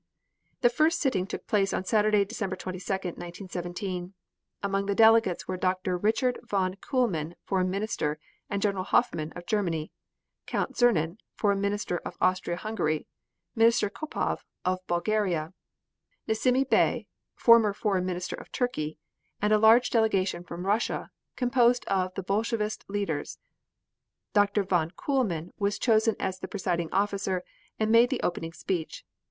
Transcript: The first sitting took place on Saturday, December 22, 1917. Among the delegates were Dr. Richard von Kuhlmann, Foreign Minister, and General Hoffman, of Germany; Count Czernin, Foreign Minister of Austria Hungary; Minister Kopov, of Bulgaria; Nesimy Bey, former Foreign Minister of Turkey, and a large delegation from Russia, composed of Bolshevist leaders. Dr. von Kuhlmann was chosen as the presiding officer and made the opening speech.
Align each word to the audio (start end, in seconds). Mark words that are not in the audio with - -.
The 0.61 0.71
first 0.71 0.99
sitting 0.99 1.27
took 1.27 1.45
place 1.45 1.75
on 1.75 1.83
Saturday, 1.85 2.25
December 2.25 2.55
22, 2.55 2.91
1917. 2.91 4.15
Among 4.63 4.85
the 4.87 4.95
delegates 4.95 5.47
were 5.47 5.57
Dr. 5.57 5.95
Richard 5.95 6.39
von 6.41 6.75
Kuhlmann, 6.77 7.35
Foreign 7.43 7.69
Minister, 7.69 8.17
and 8.49 8.63
General 8.63 8.83
Hoffman, 8.83 9.31
of 9.33 9.45
Germany; 9.45 9.91
Count 10.47 10.73
Czernin, 10.75 11.17
Foreign 11.35 11.61
Minister 11.61 11.99
of 11.99 12.17
Austria 12.19 12.55
Hungary; 12.57 13.05
Minister 13.55 13.91
Kopov, 13.91 14.39
of 14.65 14.79
Bulgaria; 14.87 15.53
Nesimy 16.27 16.67
Bey, 16.67 17.05
former 17.35 17.71
Foreign 17.71 18.03
Minister 18.07 18.35
of 18.35 18.51
Turkey, 18.51 18.97
and 19.39 19.53
a 19.53 19.59
large 19.59 19.91
delegation 19.91 20.43
from 20.43 20.65
Russia, 20.65 21.11
composed 21.35 21.85
of 21.85 22.11
Bolshevist 22.15 22.85
leaders. 22.89 23.37
Dr. 24.33 24.63
von 24.63 24.89
Kuhlmann 24.89 25.51
was 25.59 25.77
chosen 25.77 26.15
as 26.19 26.39
the 26.39 26.47
presiding 26.47 26.89
officer 26.91 27.43
and 27.79 27.91
made 27.91 28.09
the 28.09 28.21
opening 28.23 28.51
speech. 28.53 29.05